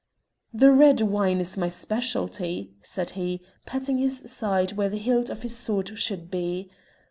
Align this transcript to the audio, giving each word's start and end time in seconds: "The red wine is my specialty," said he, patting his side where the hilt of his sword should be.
"The 0.51 0.71
red 0.71 1.01
wine 1.01 1.39
is 1.39 1.57
my 1.57 1.67
specialty," 1.67 2.71
said 2.81 3.11
he, 3.11 3.39
patting 3.67 3.99
his 3.99 4.23
side 4.25 4.71
where 4.71 4.89
the 4.89 4.97
hilt 4.97 5.29
of 5.29 5.43
his 5.43 5.55
sword 5.55 5.95
should 5.99 6.31
be. 6.31 6.71